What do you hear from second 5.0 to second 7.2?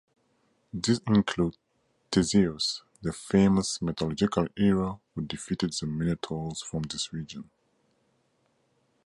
who defeated the Minotaurs from this